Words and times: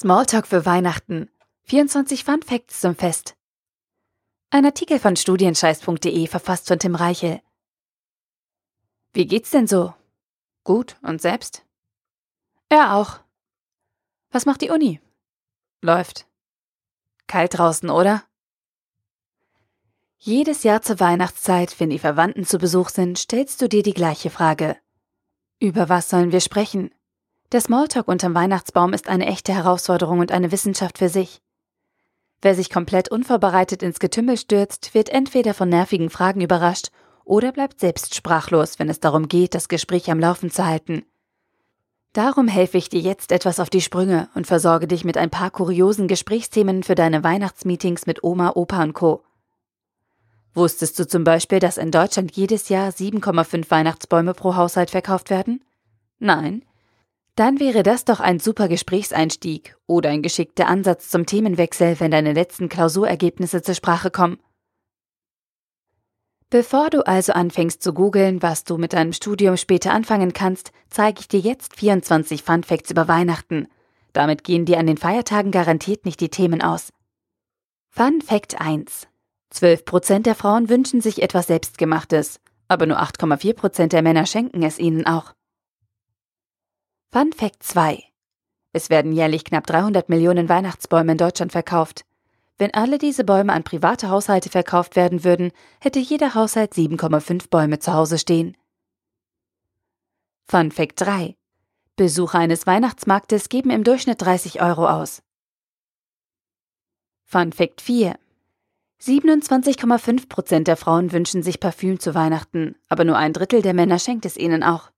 Smalltalk 0.00 0.46
für 0.46 0.64
Weihnachten. 0.64 1.28
24 1.64 2.22
Fun 2.22 2.40
Facts 2.40 2.82
zum 2.82 2.94
Fest. 2.94 3.34
Ein 4.48 4.64
Artikel 4.64 5.00
von 5.00 5.16
studienscheiß.de 5.16 6.28
verfasst 6.28 6.68
von 6.68 6.78
Tim 6.78 6.94
Reichel. 6.94 7.42
Wie 9.12 9.26
geht's 9.26 9.50
denn 9.50 9.66
so? 9.66 9.92
Gut, 10.62 10.94
und 11.02 11.20
selbst? 11.20 11.66
Er 12.68 12.94
auch. 12.94 13.18
Was 14.30 14.46
macht 14.46 14.60
die 14.60 14.70
Uni? 14.70 15.00
Läuft. 15.82 16.28
Kalt 17.26 17.58
draußen, 17.58 17.90
oder? 17.90 18.22
Jedes 20.18 20.62
Jahr 20.62 20.80
zur 20.80 21.00
Weihnachtszeit, 21.00 21.80
wenn 21.80 21.90
die 21.90 21.98
Verwandten 21.98 22.44
zu 22.44 22.58
Besuch 22.58 22.90
sind, 22.90 23.18
stellst 23.18 23.60
du 23.62 23.68
dir 23.68 23.82
die 23.82 23.94
gleiche 23.94 24.30
Frage. 24.30 24.76
Über 25.58 25.88
was 25.88 26.08
sollen 26.08 26.30
wir 26.30 26.40
sprechen? 26.40 26.94
Der 27.50 27.62
Smalltalk 27.62 28.08
unterm 28.08 28.34
Weihnachtsbaum 28.34 28.92
ist 28.92 29.08
eine 29.08 29.24
echte 29.24 29.54
Herausforderung 29.54 30.18
und 30.18 30.32
eine 30.32 30.52
Wissenschaft 30.52 30.98
für 30.98 31.08
sich. 31.08 31.40
Wer 32.42 32.54
sich 32.54 32.68
komplett 32.68 33.10
unvorbereitet 33.10 33.82
ins 33.82 34.00
Getümmel 34.00 34.36
stürzt, 34.36 34.92
wird 34.92 35.08
entweder 35.08 35.54
von 35.54 35.70
nervigen 35.70 36.10
Fragen 36.10 36.42
überrascht 36.42 36.90
oder 37.24 37.50
bleibt 37.50 37.80
selbst 37.80 38.14
sprachlos, 38.14 38.78
wenn 38.78 38.90
es 38.90 39.00
darum 39.00 39.28
geht, 39.28 39.54
das 39.54 39.68
Gespräch 39.68 40.10
am 40.10 40.20
Laufen 40.20 40.50
zu 40.50 40.66
halten. 40.66 41.04
Darum 42.12 42.48
helfe 42.48 42.76
ich 42.76 42.90
dir 42.90 43.00
jetzt 43.00 43.32
etwas 43.32 43.60
auf 43.60 43.70
die 43.70 43.80
Sprünge 43.80 44.28
und 44.34 44.46
versorge 44.46 44.86
dich 44.86 45.04
mit 45.04 45.16
ein 45.16 45.30
paar 45.30 45.50
kuriosen 45.50 46.06
Gesprächsthemen 46.06 46.82
für 46.82 46.94
deine 46.94 47.24
Weihnachtsmeetings 47.24 48.06
mit 48.06 48.22
Oma, 48.22 48.52
Opa 48.56 48.82
und 48.82 48.92
Co. 48.92 49.22
Wusstest 50.52 50.98
du 50.98 51.06
zum 51.06 51.24
Beispiel, 51.24 51.60
dass 51.60 51.78
in 51.78 51.92
Deutschland 51.92 52.32
jedes 52.36 52.68
Jahr 52.68 52.90
7,5 52.90 53.70
Weihnachtsbäume 53.70 54.34
pro 54.34 54.54
Haushalt 54.54 54.90
verkauft 54.90 55.30
werden? 55.30 55.64
Nein, 56.18 56.62
dann 57.38 57.60
wäre 57.60 57.82
das 57.82 58.04
doch 58.04 58.20
ein 58.20 58.40
super 58.40 58.68
Gesprächseinstieg 58.68 59.76
oder 59.86 60.10
ein 60.10 60.22
geschickter 60.22 60.66
Ansatz 60.66 61.08
zum 61.08 61.24
Themenwechsel, 61.24 62.00
wenn 62.00 62.10
deine 62.10 62.32
letzten 62.32 62.68
Klausurergebnisse 62.68 63.62
zur 63.62 63.74
Sprache 63.74 64.10
kommen. 64.10 64.38
Bevor 66.50 66.90
du 66.90 67.06
also 67.06 67.34
anfängst 67.34 67.82
zu 67.82 67.92
googeln, 67.92 68.42
was 68.42 68.64
du 68.64 68.78
mit 68.78 68.94
deinem 68.94 69.12
Studium 69.12 69.56
später 69.56 69.92
anfangen 69.92 70.32
kannst, 70.32 70.72
zeige 70.88 71.20
ich 71.20 71.28
dir 71.28 71.40
jetzt 71.40 71.76
24 71.76 72.42
Fun 72.42 72.64
Facts 72.64 72.90
über 72.90 73.06
Weihnachten. 73.06 73.68
Damit 74.12 74.42
gehen 74.42 74.64
dir 74.64 74.78
an 74.78 74.86
den 74.86 74.96
Feiertagen 74.96 75.52
garantiert 75.52 76.06
nicht 76.06 76.20
die 76.20 76.30
Themen 76.30 76.62
aus. 76.62 76.92
Fun 77.90 78.20
Fact 78.20 78.60
1. 78.60 79.06
12% 79.52 80.20
der 80.20 80.34
Frauen 80.34 80.68
wünschen 80.68 81.00
sich 81.00 81.22
etwas 81.22 81.46
Selbstgemachtes, 81.46 82.40
aber 82.66 82.86
nur 82.86 83.00
8,4% 83.00 83.88
der 83.88 84.02
Männer 84.02 84.26
schenken 84.26 84.62
es 84.62 84.78
ihnen 84.78 85.06
auch. 85.06 85.34
Fun 87.10 87.32
Fact 87.32 87.62
2. 87.62 88.04
Es 88.74 88.90
werden 88.90 89.12
jährlich 89.12 89.42
knapp 89.42 89.66
300 89.66 90.10
Millionen 90.10 90.50
Weihnachtsbäume 90.50 91.12
in 91.12 91.18
Deutschland 91.18 91.52
verkauft. 91.52 92.04
Wenn 92.58 92.74
alle 92.74 92.98
diese 92.98 93.24
Bäume 93.24 93.54
an 93.54 93.64
private 93.64 94.10
Haushalte 94.10 94.50
verkauft 94.50 94.94
werden 94.94 95.24
würden, 95.24 95.52
hätte 95.80 96.00
jeder 96.00 96.34
Haushalt 96.34 96.74
7,5 96.74 97.48
Bäume 97.48 97.78
zu 97.78 97.94
Hause 97.94 98.18
stehen. 98.18 98.58
Fun 100.44 100.70
Fact 100.70 101.00
3. 101.00 101.34
Besucher 101.96 102.40
eines 102.40 102.66
Weihnachtsmarktes 102.66 103.48
geben 103.48 103.70
im 103.70 103.84
Durchschnitt 103.84 104.20
30 104.20 104.60
Euro 104.60 104.86
aus. 104.86 105.22
Fun 107.24 107.54
Fact 107.54 107.80
4. 107.80 108.18
27,5 109.00 110.28
Prozent 110.28 110.68
der 110.68 110.76
Frauen 110.76 111.10
wünschen 111.12 111.42
sich 111.42 111.58
Parfüm 111.58 112.00
zu 112.00 112.14
Weihnachten, 112.14 112.76
aber 112.90 113.04
nur 113.04 113.16
ein 113.16 113.32
Drittel 113.32 113.62
der 113.62 113.72
Männer 113.72 113.98
schenkt 113.98 114.26
es 114.26 114.36
ihnen 114.36 114.62
auch. 114.62 114.90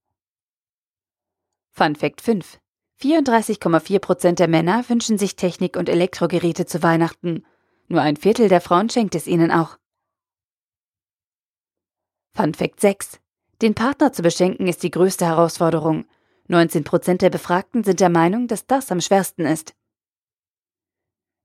Fun 1.72 1.96
Fact 1.96 2.20
5. 2.20 2.58
34,4% 3.00 4.32
der 4.34 4.48
Männer 4.48 4.88
wünschen 4.88 5.16
sich 5.16 5.36
Technik- 5.36 5.76
und 5.76 5.88
Elektrogeräte 5.88 6.66
zu 6.66 6.82
Weihnachten. 6.82 7.46
Nur 7.88 8.02
ein 8.02 8.16
Viertel 8.16 8.48
der 8.48 8.60
Frauen 8.60 8.90
schenkt 8.90 9.14
es 9.14 9.26
ihnen 9.26 9.50
auch. 9.50 9.78
Fun 12.34 12.54
Fact 12.54 12.80
6. 12.80 13.20
Den 13.62 13.74
Partner 13.74 14.12
zu 14.12 14.22
beschenken 14.22 14.66
ist 14.68 14.82
die 14.82 14.90
größte 14.90 15.26
Herausforderung. 15.26 16.06
19% 16.48 17.18
der 17.18 17.30
Befragten 17.30 17.84
sind 17.84 18.00
der 18.00 18.08
Meinung, 18.08 18.48
dass 18.48 18.66
das 18.66 18.90
am 18.90 19.00
schwersten 19.00 19.46
ist. 19.46 19.74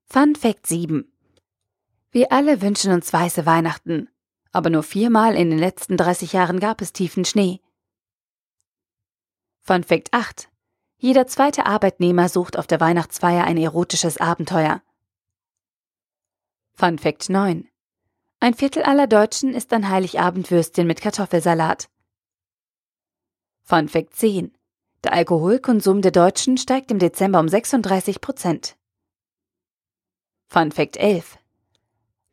Fun 0.08 0.36
Fact 0.36 0.68
7. 0.68 1.12
Wir 2.12 2.32
alle 2.32 2.62
wünschen 2.62 2.92
uns 2.92 3.12
weiße 3.12 3.46
Weihnachten. 3.46 4.10
Aber 4.52 4.70
nur 4.70 4.84
viermal 4.84 5.36
in 5.36 5.50
den 5.50 5.60
letzten 5.60 5.98
30 5.98 6.34
Jahren 6.34 6.60
gab 6.60 6.82
es 6.82 6.94
tiefen 6.94 7.26
Schnee. 7.26 7.60
Fun 9.68 9.84
Fact 9.84 10.14
8. 10.14 10.48
Jeder 11.00 11.26
zweite 11.26 11.66
Arbeitnehmer 11.66 12.30
sucht 12.30 12.56
auf 12.56 12.68
der 12.68 12.80
Weihnachtsfeier 12.80 13.46
ein 13.46 13.58
erotisches 13.58 14.18
Abenteuer. 14.18 14.84
Fun 16.76 17.00
Fact 17.00 17.32
9. 17.32 17.68
Ein 18.40 18.54
Viertel 18.54 18.84
aller 18.84 19.08
Deutschen 19.08 19.56
isst 19.56 19.74
ein 19.74 19.90
Heiligabendwürstchen 19.90 20.86
mit 20.86 21.02
Kartoffelsalat. 21.02 21.90
Fun 23.64 23.90
Fact 23.90 24.14
10. 24.14 24.56
Der 25.04 25.14
Alkoholkonsum 25.14 26.04
der 26.04 26.12
Deutschen 26.12 26.60
steigt 26.60 26.92
im 26.92 27.00
Dezember 27.00 27.40
um 27.40 27.50
36 27.50 28.22
Prozent. 28.22 28.78
Fun 30.46 30.72
Fact 30.72 30.96
11. 30.96 31.40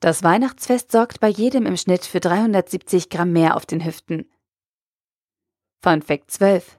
Das 0.01 0.23
Weihnachtsfest 0.23 0.93
sorgt 0.93 1.21
bei 1.21 1.29
jedem 1.29 1.65
im 1.65 1.79
Schnitt 1.79 2.05
für 2.05 2.21
370 2.21 3.09
Gramm 3.09 3.33
mehr 3.33 3.57
auf 3.57 3.65
den 3.65 3.83
Hüften. 3.83 4.31
Fun 5.81 6.03
Fact 6.03 6.31
12. 6.31 6.79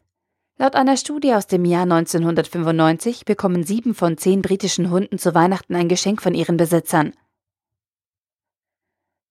Laut 0.58 0.76
einer 0.76 0.98
Studie 0.98 1.34
aus 1.34 1.48
dem 1.48 1.66
Jahr 1.66 1.84
1995 1.84 3.26
bekommen 3.26 3.64
sieben 3.64 3.96
von 3.96 4.18
zehn 4.18 4.44
britischen 4.44 4.92
Hunden 4.92 5.18
zu 5.18 5.34
Weihnachten 5.34 5.76
ein 5.76 5.90
Geschenk 5.90 6.22
von 6.22 6.36
ihren 6.36 6.58
Besitzern. 6.58 7.16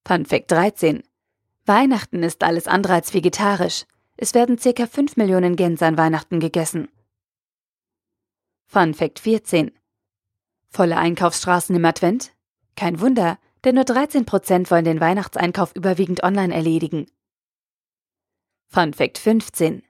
Fun 0.05 0.25
Fact 0.25 0.51
13. 0.51 1.01
Weihnachten 1.65 2.23
ist 2.23 2.43
alles 2.43 2.67
andere 2.67 2.93
als 2.93 3.13
vegetarisch. 3.13 3.85
Es 4.17 4.33
werden 4.33 4.57
ca. 4.57 4.85
5 4.85 5.15
Millionen 5.15 5.55
Gänse 5.55 5.85
an 5.85 5.97
Weihnachten 5.97 6.41
gegessen. 6.41 6.89
Fun 8.67 8.93
Fact 8.93 9.19
14. 9.19 9.71
Volle 10.69 10.97
Einkaufsstraßen 10.97 11.73
im 11.73 11.85
Advent? 11.85 12.33
Kein 12.75 12.99
Wunder, 12.99 13.39
denn 13.63 13.75
nur 13.75 13.85
13 13.85 14.25
Prozent 14.25 14.69
wollen 14.71 14.83
den 14.83 14.99
Weihnachtseinkauf 14.99 15.73
überwiegend 15.73 16.21
online 16.21 16.53
erledigen. 16.53 17.05
Fun 18.67 18.93
Fact 18.93 19.19
15. 19.19 19.83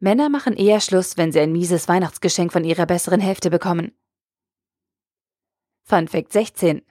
Männer 0.00 0.28
machen 0.28 0.54
eher 0.54 0.80
Schluss, 0.80 1.16
wenn 1.16 1.32
sie 1.32 1.40
ein 1.40 1.52
mieses 1.52 1.88
Weihnachtsgeschenk 1.88 2.52
von 2.52 2.62
ihrer 2.62 2.86
besseren 2.86 3.20
Hälfte 3.20 3.50
bekommen. 3.50 3.92
Fun 5.82 6.06
Fact 6.06 6.32
16. 6.32 6.82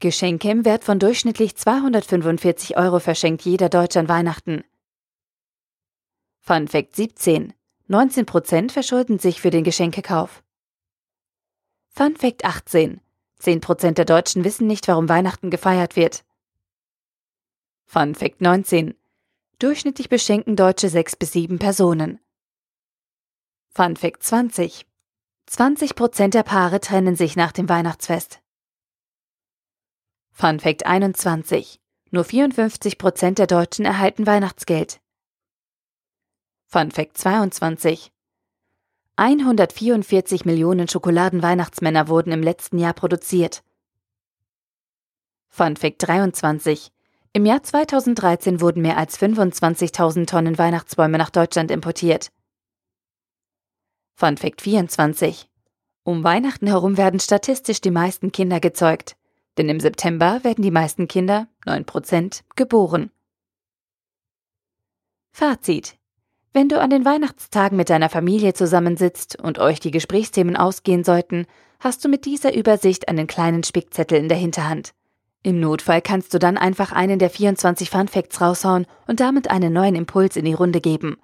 Geschenke 0.00 0.50
im 0.50 0.64
Wert 0.64 0.82
von 0.82 0.98
durchschnittlich 0.98 1.56
245 1.56 2.76
Euro 2.76 2.98
verschenkt 2.98 3.42
jeder 3.42 3.68
Deutsche 3.68 4.00
an 4.00 4.08
Weihnachten. 4.08 4.64
Fun 6.40 6.66
Fact 6.66 6.96
17. 6.96 7.52
19 7.86 8.26
Prozent 8.26 8.72
verschulden 8.72 9.18
sich 9.18 9.40
für 9.40 9.50
den 9.50 9.62
Geschenkekauf. 9.62 10.42
Fun 11.88 12.16
Fact 12.16 12.44
18. 12.44 13.00
10 13.38 13.60
Prozent 13.60 13.98
der 13.98 14.06
Deutschen 14.06 14.42
wissen 14.42 14.66
nicht, 14.66 14.88
warum 14.88 15.08
Weihnachten 15.08 15.50
gefeiert 15.50 15.94
wird. 15.94 16.24
Fun 17.84 18.14
Fact 18.14 18.40
19. 18.40 18.94
Durchschnittlich 19.60 20.08
beschenken 20.08 20.56
Deutsche 20.56 20.88
sechs 20.88 21.14
bis 21.14 21.32
sieben 21.32 21.58
Personen. 21.58 22.18
Fun 23.76 23.96
Fact 23.96 24.22
20. 24.22 24.86
20 25.46 25.96
Prozent 25.96 26.34
der 26.34 26.44
Paare 26.44 26.78
trennen 26.78 27.16
sich 27.16 27.34
nach 27.34 27.50
dem 27.50 27.68
Weihnachtsfest. 27.68 28.40
Fun 30.30 30.60
Fact 30.60 30.86
21. 30.86 31.80
Nur 32.12 32.22
54 32.22 32.98
Prozent 32.98 33.40
der 33.40 33.48
Deutschen 33.48 33.84
erhalten 33.84 34.28
Weihnachtsgeld. 34.28 35.00
Fun 36.68 36.92
Fact 36.92 37.18
22. 37.18 38.12
144 39.16 40.44
Millionen 40.44 40.86
Schokoladen-Weihnachtsmänner 40.86 42.06
wurden 42.06 42.30
im 42.30 42.44
letzten 42.44 42.78
Jahr 42.78 42.94
produziert. 42.94 43.64
Fun 45.48 45.74
Fact 45.74 46.06
23. 46.06 46.92
Im 47.32 47.44
Jahr 47.44 47.64
2013 47.64 48.60
wurden 48.60 48.82
mehr 48.82 48.98
als 48.98 49.18
25.000 49.18 50.26
Tonnen 50.26 50.58
Weihnachtsbäume 50.58 51.18
nach 51.18 51.30
Deutschland 51.30 51.72
importiert. 51.72 52.30
Fun 54.16 54.36
Fact 54.36 54.62
24. 54.62 55.48
Um 56.04 56.22
Weihnachten 56.22 56.68
herum 56.68 56.96
werden 56.96 57.18
statistisch 57.18 57.80
die 57.80 57.90
meisten 57.90 58.30
Kinder 58.30 58.60
gezeugt, 58.60 59.16
denn 59.58 59.68
im 59.68 59.80
September 59.80 60.44
werden 60.44 60.62
die 60.62 60.70
meisten 60.70 61.08
Kinder, 61.08 61.48
9%, 61.66 62.42
geboren. 62.54 63.10
Fazit. 65.32 65.96
Wenn 66.52 66.68
du 66.68 66.80
an 66.80 66.90
den 66.90 67.04
Weihnachtstagen 67.04 67.76
mit 67.76 67.90
deiner 67.90 68.08
Familie 68.08 68.54
zusammensitzt 68.54 69.42
und 69.42 69.58
euch 69.58 69.80
die 69.80 69.90
Gesprächsthemen 69.90 70.56
ausgehen 70.56 71.02
sollten, 71.02 71.46
hast 71.80 72.04
du 72.04 72.08
mit 72.08 72.24
dieser 72.24 72.54
Übersicht 72.54 73.08
einen 73.08 73.26
kleinen 73.26 73.64
Spickzettel 73.64 74.18
in 74.18 74.28
der 74.28 74.38
Hinterhand. 74.38 74.94
Im 75.42 75.58
Notfall 75.58 76.00
kannst 76.00 76.32
du 76.32 76.38
dann 76.38 76.56
einfach 76.56 76.92
einen 76.92 77.18
der 77.18 77.30
24 77.30 77.90
Fun 77.90 78.06
Facts 78.06 78.40
raushauen 78.40 78.86
und 79.08 79.18
damit 79.18 79.50
einen 79.50 79.72
neuen 79.72 79.96
Impuls 79.96 80.36
in 80.36 80.44
die 80.44 80.54
Runde 80.54 80.80
geben. 80.80 81.16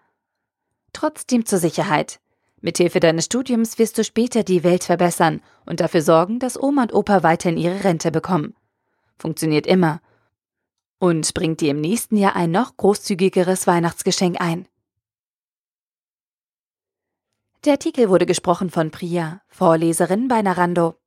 Trotzdem 0.93 1.47
zur 1.47 1.61
Sicherheit. 1.61 2.19
Mithilfe 2.61 3.01
deines 3.01 3.25
Studiums 3.25 3.79
wirst 3.79 3.97
du 3.97 4.05
später 4.05 4.43
die 4.43 4.62
Welt 4.62 4.85
verbessern 4.85 5.41
und 5.65 5.81
dafür 5.81 6.03
sorgen, 6.03 6.39
dass 6.39 6.61
Oma 6.61 6.83
und 6.83 6.95
Opa 6.95 7.23
weiterhin 7.23 7.59
ihre 7.59 7.85
Rente 7.85 8.11
bekommen. 8.11 8.55
Funktioniert 9.19 9.67
immer. 9.67 10.01
Und 10.99 11.33
bringt 11.33 11.62
dir 11.62 11.71
im 11.71 11.81
nächsten 11.81 12.17
Jahr 12.17 12.37
ein 12.37 12.51
noch 12.51 12.77
großzügigeres 12.77 13.67
Weihnachtsgeschenk 13.67 14.41
ein. 14.41 14.69
Der 17.65 17.73
Artikel 17.73 18.09
wurde 18.09 18.27
gesprochen 18.27 18.71
von 18.71 18.91
Priya, 18.91 19.41
Vorleserin 19.49 20.29
bei 20.29 20.43
Narando. 20.43 21.00